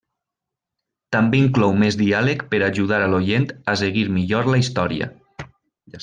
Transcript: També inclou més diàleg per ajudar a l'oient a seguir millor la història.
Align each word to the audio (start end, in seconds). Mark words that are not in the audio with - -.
També 1.15 1.37
inclou 1.41 1.75
més 1.83 1.97
diàleg 2.01 2.41
per 2.53 2.61
ajudar 2.67 3.01
a 3.07 3.11
l'oient 3.15 3.45
a 3.73 3.79
seguir 3.85 4.07
millor 4.19 4.49
la 4.55 4.63
història. 4.63 5.11